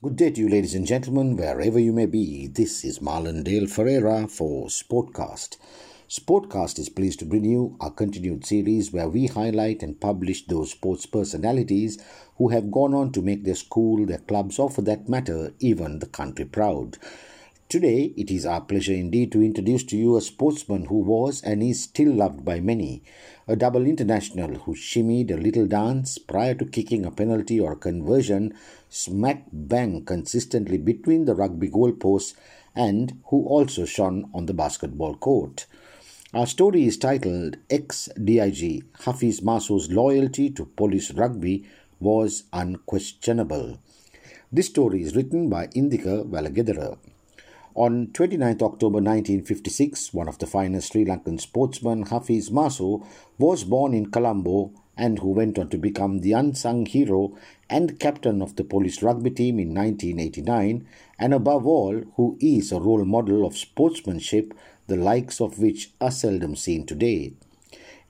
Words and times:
Good 0.00 0.14
day 0.14 0.30
to 0.30 0.40
you, 0.42 0.48
ladies 0.48 0.76
and 0.76 0.86
gentlemen, 0.86 1.36
wherever 1.36 1.76
you 1.76 1.92
may 1.92 2.06
be. 2.06 2.46
This 2.46 2.84
is 2.84 3.00
Marlon 3.00 3.42
Dale 3.42 3.66
Ferreira 3.66 4.28
for 4.28 4.68
Sportcast. 4.68 5.56
Sportcast 6.08 6.78
is 6.78 6.88
pleased 6.88 7.18
to 7.18 7.24
bring 7.24 7.44
you 7.44 7.76
our 7.80 7.90
continued 7.90 8.46
series 8.46 8.92
where 8.92 9.08
we 9.08 9.26
highlight 9.26 9.82
and 9.82 10.00
publish 10.00 10.46
those 10.46 10.70
sports 10.70 11.04
personalities 11.04 12.00
who 12.36 12.50
have 12.50 12.70
gone 12.70 12.94
on 12.94 13.10
to 13.10 13.20
make 13.20 13.42
their 13.42 13.56
school, 13.56 14.06
their 14.06 14.18
clubs, 14.18 14.60
or 14.60 14.70
for 14.70 14.82
that 14.82 15.08
matter, 15.08 15.52
even 15.58 15.98
the 15.98 16.06
country 16.06 16.44
proud. 16.44 16.96
Today, 17.68 18.14
it 18.16 18.30
is 18.30 18.46
our 18.46 18.62
pleasure 18.62 18.94
indeed 18.94 19.30
to 19.32 19.42
introduce 19.44 19.84
to 19.84 19.96
you 19.98 20.16
a 20.16 20.22
sportsman 20.22 20.86
who 20.86 21.00
was 21.00 21.42
and 21.42 21.62
is 21.62 21.82
still 21.82 22.10
loved 22.10 22.42
by 22.42 22.60
many. 22.60 23.02
A 23.46 23.56
double 23.56 23.84
international 23.84 24.54
who 24.60 24.74
shimmied 24.74 25.30
a 25.30 25.36
little 25.36 25.66
dance 25.66 26.16
prior 26.16 26.54
to 26.54 26.64
kicking 26.64 27.04
a 27.04 27.10
penalty 27.10 27.60
or 27.60 27.76
conversion 27.76 28.54
smack 28.88 29.44
bang 29.52 30.02
consistently 30.06 30.78
between 30.78 31.26
the 31.26 31.34
rugby 31.34 31.68
goalposts 31.68 32.32
and 32.74 33.20
who 33.26 33.44
also 33.44 33.84
shone 33.84 34.30
on 34.32 34.46
the 34.46 34.54
basketball 34.54 35.14
court. 35.16 35.66
Our 36.32 36.46
story 36.46 36.86
is 36.86 36.96
titled 36.96 37.58
Ex 37.68 38.08
DIG 38.24 38.86
Hafiz 39.04 39.42
Maso's 39.42 39.92
loyalty 39.92 40.48
to 40.52 40.64
police 40.64 41.10
rugby 41.10 41.66
was 42.00 42.44
unquestionable. 42.50 43.78
This 44.50 44.68
story 44.68 45.02
is 45.02 45.14
written 45.14 45.50
by 45.50 45.66
Indika 45.66 46.26
Valagedara. 46.26 46.96
On 47.78 48.08
29 48.08 48.58
October 48.60 48.98
1956, 48.98 50.12
one 50.12 50.26
of 50.26 50.38
the 50.38 50.48
finest 50.48 50.90
Sri 50.90 51.04
Lankan 51.04 51.40
sportsmen, 51.40 52.06
Hafiz 52.06 52.50
Maso, 52.50 53.06
was 53.38 53.62
born 53.62 53.94
in 53.94 54.10
Colombo 54.10 54.72
and 54.96 55.20
who 55.20 55.28
went 55.28 55.60
on 55.60 55.68
to 55.68 55.78
become 55.78 56.18
the 56.18 56.32
unsung 56.32 56.86
hero 56.86 57.38
and 57.70 58.00
captain 58.00 58.42
of 58.42 58.56
the 58.56 58.64
police 58.64 59.00
rugby 59.00 59.30
team 59.30 59.60
in 59.60 59.68
1989, 59.68 60.88
and 61.20 61.32
above 61.32 61.68
all, 61.68 62.02
who 62.16 62.36
is 62.40 62.72
a 62.72 62.80
role 62.80 63.04
model 63.04 63.46
of 63.46 63.56
sportsmanship, 63.56 64.54
the 64.88 64.96
likes 64.96 65.40
of 65.40 65.60
which 65.60 65.92
are 66.00 66.10
seldom 66.10 66.56
seen 66.56 66.84
today. 66.84 67.32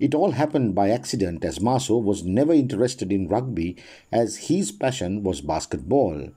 It 0.01 0.15
all 0.15 0.31
happened 0.31 0.75
by 0.75 0.89
accident 0.89 1.45
as 1.45 1.61
Maso 1.61 1.99
was 1.99 2.25
never 2.25 2.55
interested 2.55 3.13
in 3.13 3.29
rugby 3.29 3.77
as 4.11 4.49
his 4.49 4.73
passion 4.73 5.23
was 5.23 5.43
basketball. 5.43 6.31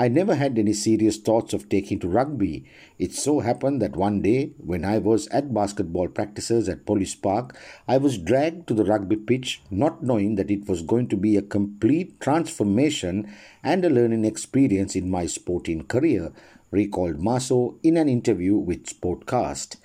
I 0.00 0.06
never 0.06 0.36
had 0.36 0.56
any 0.56 0.74
serious 0.74 1.16
thoughts 1.16 1.52
of 1.52 1.68
taking 1.68 1.98
to 1.98 2.08
rugby. 2.08 2.64
It 3.00 3.12
so 3.12 3.40
happened 3.40 3.82
that 3.82 3.96
one 3.96 4.22
day, 4.22 4.52
when 4.58 4.84
I 4.84 4.98
was 4.98 5.26
at 5.28 5.52
basketball 5.52 6.06
practices 6.06 6.68
at 6.68 6.86
Police 6.86 7.16
Park, 7.16 7.56
I 7.88 7.98
was 7.98 8.16
dragged 8.16 8.68
to 8.68 8.74
the 8.74 8.84
rugby 8.84 9.16
pitch, 9.16 9.60
not 9.72 10.04
knowing 10.04 10.36
that 10.36 10.52
it 10.52 10.68
was 10.68 10.82
going 10.82 11.08
to 11.08 11.16
be 11.16 11.36
a 11.36 11.42
complete 11.42 12.20
transformation 12.20 13.34
and 13.64 13.84
a 13.84 13.90
learning 13.90 14.24
experience 14.24 14.94
in 14.94 15.10
my 15.10 15.26
sporting 15.26 15.84
career, 15.84 16.30
recalled 16.70 17.18
Maso 17.18 17.74
in 17.82 17.96
an 17.96 18.08
interview 18.08 18.54
with 18.56 18.86
Sportcast. 18.86 19.78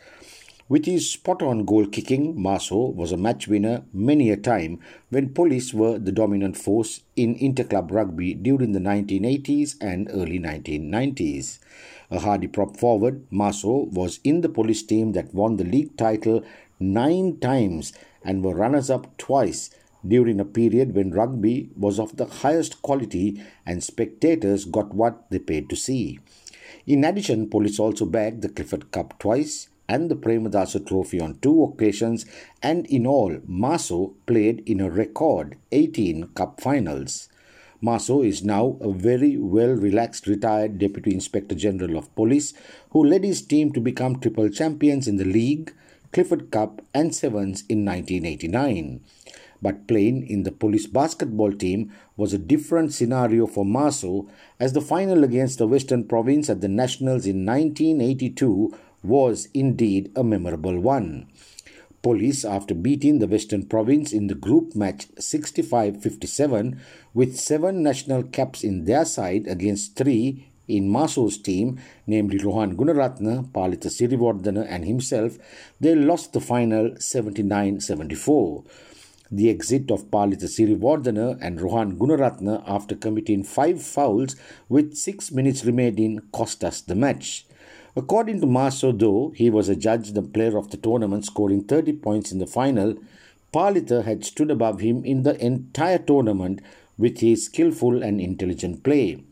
With 0.69 0.85
his 0.85 1.11
spot 1.11 1.41
on 1.41 1.65
goal 1.65 1.87
kicking, 1.87 2.41
Maso 2.41 2.85
was 2.87 3.11
a 3.11 3.17
match 3.17 3.49
winner 3.49 3.83
many 3.91 4.29
a 4.29 4.37
time 4.37 4.79
when 5.09 5.33
police 5.33 5.73
were 5.73 5.99
the 5.99 6.13
dominant 6.13 6.55
force 6.55 7.01
in 7.17 7.35
interclub 7.35 7.91
rugby 7.91 8.33
during 8.33 8.71
the 8.71 8.79
1980s 8.79 9.75
and 9.81 10.09
early 10.09 10.39
1990s. 10.39 11.59
A 12.09 12.19
hardy 12.19 12.47
prop 12.47 12.77
forward, 12.77 13.25
Maso 13.29 13.89
was 13.91 14.21
in 14.23 14.39
the 14.39 14.47
police 14.47 14.83
team 14.83 15.11
that 15.11 15.33
won 15.33 15.57
the 15.57 15.65
league 15.65 15.97
title 15.97 16.45
nine 16.79 17.39
times 17.41 17.91
and 18.23 18.41
were 18.41 18.55
runners 18.55 18.89
up 18.89 19.17
twice 19.17 19.69
during 20.07 20.39
a 20.39 20.45
period 20.45 20.95
when 20.95 21.11
rugby 21.11 21.71
was 21.75 21.99
of 21.99 22.15
the 22.15 22.25
highest 22.25 22.81
quality 22.81 23.41
and 23.65 23.83
spectators 23.83 24.63
got 24.63 24.93
what 24.93 25.29
they 25.29 25.39
paid 25.39 25.69
to 25.69 25.75
see. 25.75 26.21
In 26.87 27.03
addition, 27.03 27.49
police 27.49 27.79
also 27.79 28.05
bagged 28.05 28.41
the 28.41 28.49
Clifford 28.49 28.89
Cup 28.91 29.19
twice 29.19 29.67
and 29.87 30.09
the 30.09 30.15
Premadasa 30.15 30.85
Trophy 30.85 31.19
on 31.19 31.39
two 31.41 31.63
occasions, 31.63 32.25
and 32.61 32.85
in 32.87 33.05
all, 33.05 33.39
Maso 33.45 34.13
played 34.25 34.63
in 34.65 34.79
a 34.79 34.89
record 34.89 35.57
18 35.71 36.29
cup 36.35 36.61
finals. 36.61 37.29
Maso 37.81 38.21
is 38.21 38.45
now 38.45 38.77
a 38.79 38.93
very 38.93 39.35
well 39.35 39.71
relaxed 39.71 40.25
retired 40.25 40.79
Deputy 40.79 41.13
Inspector 41.13 41.53
General 41.55 41.97
of 41.97 42.15
Police 42.15 42.53
who 42.91 43.03
led 43.03 43.25
his 43.25 43.41
team 43.41 43.73
to 43.73 43.81
become 43.81 44.19
triple 44.19 44.47
champions 44.47 45.05
in 45.05 45.17
the 45.17 45.25
league, 45.25 45.73
Clifford 46.13 46.49
Cup, 46.49 46.81
and 46.93 47.13
Sevens 47.13 47.63
in 47.67 47.83
1989. 47.83 49.01
But 49.61 49.87
playing 49.87 50.27
in 50.27 50.43
the 50.43 50.51
police 50.51 50.87
basketball 50.87 51.51
team 51.51 51.91
was 52.15 52.31
a 52.31 52.37
different 52.37 52.93
scenario 52.93 53.47
for 53.47 53.65
Maso 53.65 54.27
as 54.59 54.73
the 54.73 54.81
final 54.81 55.23
against 55.23 55.57
the 55.57 55.67
Western 55.67 56.05
Province 56.05 56.49
at 56.49 56.61
the 56.61 56.67
Nationals 56.67 57.25
in 57.25 57.45
1982 57.45 58.73
was 59.03 59.47
indeed 59.53 60.11
a 60.15 60.23
memorable 60.23 60.79
one. 60.79 61.27
Police, 62.01 62.43
after 62.43 62.73
beating 62.73 63.19
the 63.19 63.27
Western 63.27 63.65
Province 63.65 64.11
in 64.11 64.27
the 64.27 64.35
group 64.35 64.75
match 64.75 65.07
65 65.19 66.01
57 66.01 66.81
with 67.13 67.39
seven 67.39 67.81
national 67.81 68.23
caps 68.23 68.63
in 68.63 68.85
their 68.85 69.05
side 69.05 69.47
against 69.47 69.95
three 69.95 70.49
in 70.67 70.89
Maso's 70.89 71.37
team, 71.37 71.79
namely 72.07 72.37
Rohan 72.37 72.75
Gunaratna, 72.75 73.51
Palitha 73.51 73.89
Siriwardana, 73.89 74.65
and 74.69 74.85
himself, 74.85 75.37
they 75.79 75.95
lost 75.95 76.33
the 76.33 76.41
final 76.41 76.95
79 76.99 77.79
74. 77.79 78.63
The 79.31 79.49
exit 79.49 79.89
of 79.89 80.11
Palitha 80.11 80.45
Siriwardana 80.45 81.37
and 81.41 81.59
Rohan 81.59 81.97
Gunaratna 81.97 82.63
after 82.67 82.95
committing 82.95 83.43
five 83.43 83.81
fouls 83.81 84.35
with 84.69 84.95
six 84.95 85.31
minutes 85.31 85.65
remaining 85.65 86.19
cost 86.31 86.63
us 86.63 86.81
the 86.81 86.95
match. 86.95 87.45
According 87.95 88.41
to 88.41 88.47
Maso, 88.47 88.91
though 88.91 89.33
he 89.35 89.51
was 89.51 89.69
a 89.69 89.75
judge, 89.75 90.13
the 90.13 90.23
player 90.23 90.57
of 90.57 90.71
the 90.71 90.77
tournament, 90.77 91.25
scoring 91.25 91.63
30 91.63 91.93
points 91.93 92.31
in 92.31 92.39
the 92.39 92.47
final, 92.47 92.95
Palitha 93.51 94.01
had 94.01 94.25
stood 94.25 94.49
above 94.49 94.79
him 94.79 95.05
in 95.05 95.21
the 95.21 95.39
entire 95.39 95.99
tournament 95.99 96.61
with 96.97 97.19
his 97.19 97.45
skillful 97.45 98.01
and 98.01 98.19
intelligent 98.19 98.83
play. 98.83 99.23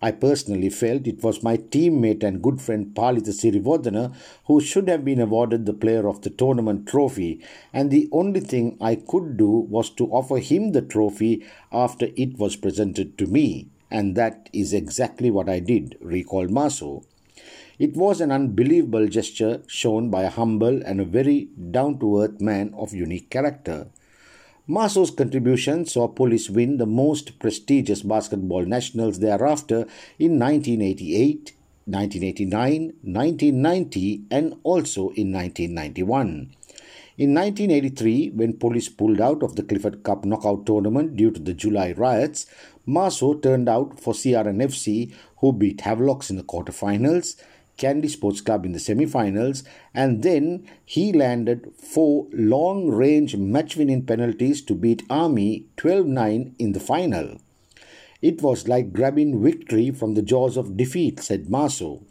I 0.00 0.12
personally 0.12 0.70
felt 0.70 1.08
it 1.08 1.24
was 1.24 1.42
my 1.42 1.56
teammate 1.56 2.22
and 2.22 2.40
good 2.40 2.60
friend 2.60 2.94
Palitha 2.94 3.32
Siriwardana 3.32 4.14
who 4.46 4.60
should 4.60 4.88
have 4.88 5.04
been 5.04 5.20
awarded 5.20 5.66
the 5.66 5.74
Player 5.74 6.08
of 6.08 6.22
the 6.22 6.30
Tournament 6.30 6.86
trophy, 6.86 7.40
and 7.72 7.90
the 7.90 8.08
only 8.12 8.40
thing 8.40 8.76
I 8.80 8.94
could 8.94 9.36
do 9.36 9.50
was 9.50 9.90
to 9.90 10.06
offer 10.06 10.38
him 10.38 10.70
the 10.70 10.82
trophy 10.82 11.44
after 11.72 12.08
it 12.16 12.38
was 12.38 12.54
presented 12.54 13.18
to 13.18 13.26
me, 13.26 13.66
and 13.90 14.14
that 14.14 14.48
is 14.52 14.72
exactly 14.72 15.32
what 15.32 15.48
I 15.48 15.58
did, 15.58 15.98
recalled 16.00 16.50
Maso. 16.50 17.02
It 17.80 17.96
was 17.96 18.20
an 18.20 18.30
unbelievable 18.30 19.08
gesture 19.08 19.62
shown 19.66 20.10
by 20.10 20.24
a 20.24 20.28
humble 20.28 20.82
and 20.84 21.00
a 21.00 21.04
very 21.06 21.48
down 21.70 21.98
to 22.00 22.20
earth 22.20 22.38
man 22.38 22.74
of 22.76 22.92
unique 22.92 23.30
character. 23.30 23.86
Maso's 24.66 25.10
contribution 25.10 25.86
saw 25.86 26.06
police 26.06 26.50
win 26.50 26.76
the 26.76 26.84
most 26.84 27.38
prestigious 27.38 28.02
basketball 28.02 28.66
nationals 28.66 29.20
thereafter 29.20 29.86
in 30.18 30.38
1988, 30.38 31.54
1989, 31.86 32.92
1990, 33.00 34.24
and 34.30 34.56
also 34.62 35.08
in 35.16 35.32
1991. 35.32 36.52
In 37.16 37.34
1983, 37.34 38.30
when 38.34 38.58
police 38.58 38.90
pulled 38.90 39.22
out 39.22 39.42
of 39.42 39.56
the 39.56 39.62
Clifford 39.62 40.02
Cup 40.02 40.26
knockout 40.26 40.66
tournament 40.66 41.16
due 41.16 41.30
to 41.30 41.40
the 41.40 41.54
July 41.54 41.92
riots, 41.92 42.44
Maso 42.84 43.32
turned 43.34 43.70
out 43.70 43.98
for 43.98 44.12
CR&FC, 44.12 45.14
who 45.38 45.54
beat 45.54 45.78
Havelocks 45.78 46.28
in 46.28 46.36
the 46.36 46.42
quarterfinals, 46.42 47.36
Kandy 47.80 48.10
Sports 48.10 48.40
Club 48.40 48.64
in 48.66 48.72
the 48.72 48.78
semi-finals 48.78 49.64
and 49.94 50.22
then 50.22 50.68
he 50.84 51.12
landed 51.12 51.72
four 51.76 52.26
long-range 52.32 53.36
match-winning 53.36 54.04
penalties 54.04 54.62
to 54.62 54.74
beat 54.74 55.02
Army 55.10 55.66
12-9 55.78 56.52
in 56.58 56.72
the 56.72 56.80
final. 56.80 57.40
It 58.22 58.42
was 58.42 58.68
like 58.68 58.92
grabbing 58.92 59.42
victory 59.42 59.90
from 59.90 60.14
the 60.14 60.22
jaws 60.22 60.58
of 60.58 60.76
defeat, 60.76 61.20
said 61.20 61.48
Maso. 61.48 62.02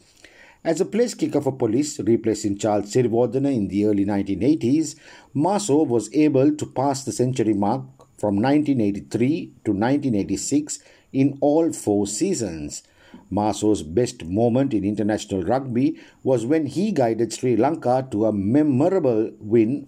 As 0.63 0.81
a 0.81 0.85
place 0.85 1.13
kicker 1.13 1.39
for 1.39 1.55
police, 1.55 1.99
replacing 1.99 2.57
Charles 2.57 2.91
Siriwardana 2.91 3.55
in 3.55 3.67
the 3.69 3.85
early 3.85 4.05
1980s, 4.05 4.95
Maso 5.33 5.83
was 5.83 6.13
able 6.13 6.55
to 6.55 6.65
pass 6.65 7.05
the 7.05 7.11
century 7.11 7.53
mark 7.53 7.83
from 8.17 8.35
1983 8.35 9.53
to 9.63 9.71
1986 9.71 10.79
in 11.13 11.37
all 11.39 11.71
four 11.71 12.07
seasons. 12.07 12.83
Maso's 13.29 13.83
best 13.83 14.25
moment 14.25 14.73
in 14.73 14.83
international 14.83 15.43
rugby 15.43 15.99
was 16.23 16.45
when 16.45 16.65
he 16.65 16.91
guided 16.91 17.33
Sri 17.33 17.55
Lanka 17.55 18.07
to 18.11 18.25
a 18.25 18.33
memorable 18.33 19.31
win, 19.39 19.87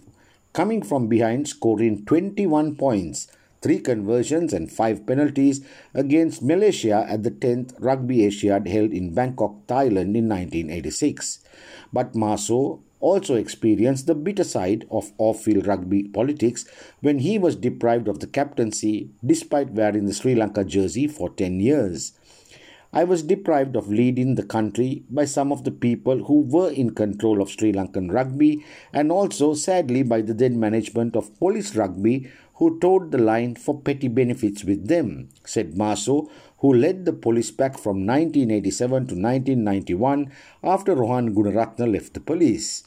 coming 0.53 0.81
from 0.81 1.07
behind, 1.07 1.47
scoring 1.47 2.05
21 2.05 2.75
points, 2.75 3.27
3 3.61 3.79
conversions, 3.79 4.53
and 4.53 4.71
5 4.71 5.05
penalties 5.05 5.65
against 5.93 6.41
Malaysia 6.41 7.05
at 7.07 7.23
the 7.23 7.31
10th 7.31 7.75
Rugby 7.79 8.19
Asiad 8.27 8.67
held 8.67 8.91
in 8.91 9.13
Bangkok, 9.13 9.67
Thailand 9.67 10.17
in 10.17 10.27
1986. 10.27 11.39
But 11.93 12.15
Maso 12.15 12.81
also 12.99 13.35
experienced 13.35 14.07
the 14.07 14.15
bitter 14.15 14.43
side 14.43 14.85
of 14.91 15.11
off 15.17 15.43
field 15.43 15.65
rugby 15.65 16.03
politics 16.03 16.65
when 17.01 17.19
he 17.19 17.37
was 17.37 17.55
deprived 17.55 18.07
of 18.07 18.19
the 18.19 18.27
captaincy 18.27 19.09
despite 19.25 19.71
wearing 19.71 20.05
the 20.05 20.13
Sri 20.13 20.35
Lanka 20.35 20.63
jersey 20.63 21.07
for 21.07 21.29
10 21.29 21.59
years. 21.59 22.13
I 22.93 23.05
was 23.05 23.23
deprived 23.23 23.77
of 23.77 23.89
leading 23.89 24.35
the 24.35 24.43
country 24.43 25.03
by 25.09 25.23
some 25.23 25.53
of 25.53 25.63
the 25.63 25.71
people 25.71 26.25
who 26.25 26.41
were 26.41 26.69
in 26.69 26.93
control 26.93 27.41
of 27.41 27.49
Sri 27.49 27.71
Lankan 27.71 28.11
rugby 28.11 28.65
and 28.91 29.13
also, 29.13 29.53
sadly, 29.53 30.03
by 30.03 30.21
the 30.21 30.33
then 30.33 30.59
management 30.59 31.15
of 31.15 31.37
police 31.39 31.73
rugby 31.73 32.29
who 32.55 32.79
toed 32.79 33.11
the 33.11 33.17
line 33.17 33.55
for 33.55 33.79
petty 33.79 34.09
benefits 34.09 34.65
with 34.65 34.87
them, 34.87 35.29
said 35.45 35.77
Maso, 35.77 36.29
who 36.57 36.73
led 36.73 37.05
the 37.05 37.13
police 37.13 37.49
pack 37.49 37.77
from 37.77 38.05
1987 38.05 38.89
to 39.07 39.15
1991 39.15 40.29
after 40.61 40.93
Rohan 40.93 41.33
Gunaratna 41.33 41.91
left 41.91 42.13
the 42.13 42.19
police. 42.19 42.83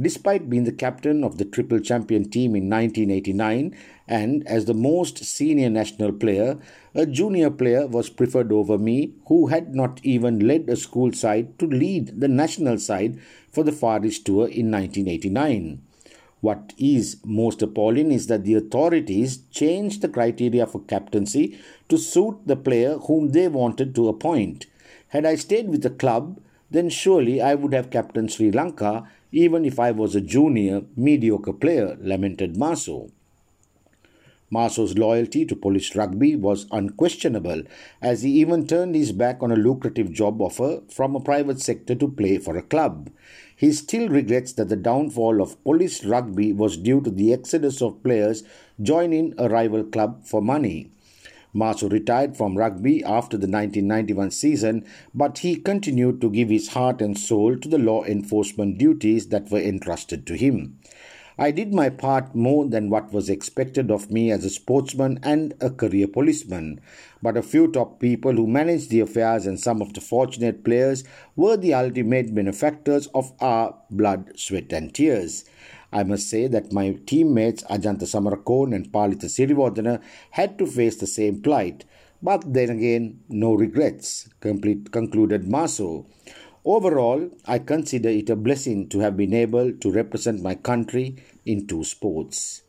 Despite 0.00 0.50
being 0.50 0.64
the 0.64 0.72
captain 0.72 1.22
of 1.22 1.38
the 1.38 1.44
triple 1.44 1.78
champion 1.78 2.28
team 2.28 2.56
in 2.56 2.68
1989 2.68 3.76
and 4.08 4.46
as 4.46 4.64
the 4.64 4.74
most 4.74 5.18
senior 5.24 5.70
national 5.70 6.12
player, 6.12 6.58
a 6.96 7.06
junior 7.06 7.48
player 7.48 7.86
was 7.86 8.10
preferred 8.10 8.50
over 8.50 8.76
me 8.76 9.14
who 9.28 9.46
had 9.46 9.74
not 9.74 10.00
even 10.02 10.48
led 10.48 10.68
a 10.68 10.74
school 10.74 11.12
side 11.12 11.56
to 11.60 11.66
lead 11.66 12.20
the 12.20 12.26
national 12.26 12.78
side 12.78 13.20
for 13.52 13.62
the 13.62 13.70
Far 13.70 14.04
East 14.04 14.26
Tour 14.26 14.48
in 14.48 14.72
1989. 14.72 15.80
What 16.40 16.74
is 16.76 17.18
most 17.24 17.62
appalling 17.62 18.10
is 18.10 18.26
that 18.26 18.44
the 18.44 18.54
authorities 18.54 19.38
changed 19.52 20.02
the 20.02 20.08
criteria 20.08 20.66
for 20.66 20.80
captaincy 20.80 21.58
to 21.88 21.96
suit 21.96 22.38
the 22.44 22.56
player 22.56 22.98
whom 22.98 23.30
they 23.30 23.46
wanted 23.46 23.94
to 23.94 24.08
appoint. 24.08 24.66
Had 25.08 25.24
I 25.24 25.36
stayed 25.36 25.68
with 25.68 25.82
the 25.82 25.90
club, 25.90 26.40
then 26.70 26.90
surely 26.90 27.40
I 27.40 27.54
would 27.54 27.72
have 27.72 27.90
captained 27.90 28.32
Sri 28.32 28.50
Lanka 28.50 29.08
even 29.34 29.64
if 29.64 29.80
I 29.80 29.90
was 29.90 30.14
a 30.14 30.20
junior, 30.20 30.82
mediocre 30.96 31.52
player, 31.52 31.96
lamented 32.00 32.56
Maso. 32.56 33.10
Maso's 34.48 34.96
loyalty 34.96 35.44
to 35.44 35.56
police 35.56 35.96
rugby 35.96 36.36
was 36.36 36.66
unquestionable, 36.70 37.64
as 38.00 38.22
he 38.22 38.30
even 38.30 38.64
turned 38.68 38.94
his 38.94 39.10
back 39.10 39.42
on 39.42 39.50
a 39.50 39.56
lucrative 39.56 40.12
job 40.12 40.40
offer 40.40 40.82
from 40.88 41.16
a 41.16 41.20
private 41.20 41.60
sector 41.60 41.96
to 41.96 42.06
play 42.06 42.38
for 42.38 42.56
a 42.56 42.62
club. 42.62 43.10
He 43.56 43.72
still 43.72 44.08
regrets 44.08 44.52
that 44.52 44.68
the 44.68 44.76
downfall 44.76 45.42
of 45.42 45.62
police 45.64 46.04
rugby 46.04 46.52
was 46.52 46.76
due 46.76 47.00
to 47.00 47.10
the 47.10 47.32
exodus 47.32 47.82
of 47.82 48.02
players 48.04 48.44
joining 48.80 49.34
a 49.36 49.48
rival 49.48 49.82
club 49.82 50.24
for 50.24 50.40
money. 50.40 50.92
Maso 51.54 51.88
retired 51.88 52.36
from 52.36 52.58
rugby 52.58 53.02
after 53.04 53.38
the 53.38 53.46
1991 53.46 54.32
season, 54.32 54.84
but 55.14 55.38
he 55.38 55.56
continued 55.56 56.20
to 56.20 56.28
give 56.28 56.50
his 56.50 56.68
heart 56.68 57.00
and 57.00 57.16
soul 57.16 57.56
to 57.56 57.68
the 57.68 57.78
law 57.78 58.04
enforcement 58.04 58.76
duties 58.76 59.28
that 59.28 59.50
were 59.50 59.60
entrusted 59.60 60.26
to 60.26 60.34
him. 60.34 60.78
I 61.36 61.50
did 61.50 61.74
my 61.74 61.88
part 61.88 62.34
more 62.34 62.64
than 62.64 62.90
what 62.90 63.12
was 63.12 63.28
expected 63.28 63.90
of 63.90 64.10
me 64.10 64.30
as 64.30 64.44
a 64.44 64.50
sportsman 64.50 65.18
and 65.22 65.52
a 65.60 65.68
career 65.68 66.06
policeman. 66.06 66.80
But 67.22 67.36
a 67.36 67.42
few 67.42 67.72
top 67.72 67.98
people 67.98 68.32
who 68.32 68.46
managed 68.46 68.90
the 68.90 69.00
affairs 69.00 69.44
and 69.44 69.58
some 69.58 69.82
of 69.82 69.94
the 69.94 70.00
fortunate 70.00 70.62
players 70.62 71.02
were 71.34 71.56
the 71.56 71.74
ultimate 71.74 72.32
benefactors 72.34 73.08
of 73.08 73.32
our 73.40 73.74
blood, 73.90 74.38
sweat, 74.38 74.72
and 74.72 74.94
tears. 74.94 75.44
I 75.94 76.02
must 76.02 76.28
say 76.28 76.48
that 76.48 76.72
my 76.72 76.98
teammates 77.06 77.62
Ajanta 77.70 78.02
Samarakoon 78.02 78.74
and 78.74 78.92
Palitha 78.92 79.26
Siriwardana 79.26 80.02
had 80.32 80.58
to 80.58 80.66
face 80.66 80.96
the 80.96 81.06
same 81.06 81.40
plight. 81.40 81.84
But 82.20 82.52
then 82.52 82.70
again, 82.70 83.20
no 83.28 83.54
regrets, 83.54 84.28
complete, 84.40 84.90
concluded 84.90 85.46
Maso. 85.46 86.06
Overall, 86.64 87.30
I 87.46 87.60
consider 87.60 88.08
it 88.08 88.28
a 88.28 88.34
blessing 88.34 88.88
to 88.88 88.98
have 89.00 89.16
been 89.16 89.34
able 89.34 89.72
to 89.72 89.92
represent 89.92 90.42
my 90.42 90.56
country 90.56 91.16
in 91.46 91.66
two 91.68 91.84
sports. 91.84 92.62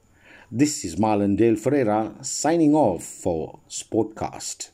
This 0.51 0.85
is 0.85 0.97
Marlon 0.97 1.35
Dale 1.35 1.55
Ferreira 1.55 2.13
signing 2.21 2.75
off 2.75 3.03
for 3.03 3.59
Sportcast. 3.67 4.63